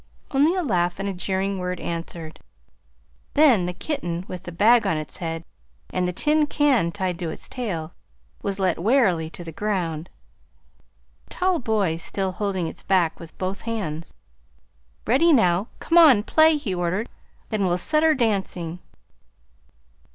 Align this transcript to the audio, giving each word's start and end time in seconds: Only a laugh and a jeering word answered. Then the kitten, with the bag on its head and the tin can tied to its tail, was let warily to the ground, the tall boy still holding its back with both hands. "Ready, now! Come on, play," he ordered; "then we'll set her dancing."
Only 0.31 0.55
a 0.55 0.63
laugh 0.63 0.97
and 0.99 1.07
a 1.07 1.13
jeering 1.13 1.59
word 1.59 1.79
answered. 1.79 2.39
Then 3.35 3.67
the 3.67 3.71
kitten, 3.73 4.25
with 4.27 4.41
the 4.45 4.51
bag 4.51 4.87
on 4.87 4.97
its 4.97 5.17
head 5.17 5.45
and 5.91 6.07
the 6.07 6.11
tin 6.11 6.47
can 6.47 6.91
tied 6.91 7.19
to 7.19 7.29
its 7.29 7.47
tail, 7.47 7.93
was 8.41 8.57
let 8.57 8.79
warily 8.79 9.29
to 9.29 9.43
the 9.43 9.51
ground, 9.51 10.09
the 11.25 11.29
tall 11.29 11.59
boy 11.59 11.97
still 11.97 12.31
holding 12.31 12.65
its 12.65 12.81
back 12.81 13.19
with 13.19 13.37
both 13.37 13.61
hands. 13.61 14.15
"Ready, 15.05 15.31
now! 15.31 15.67
Come 15.77 15.99
on, 15.99 16.23
play," 16.23 16.57
he 16.57 16.73
ordered; 16.73 17.07
"then 17.49 17.67
we'll 17.67 17.77
set 17.77 18.01
her 18.01 18.15
dancing." 18.15 18.79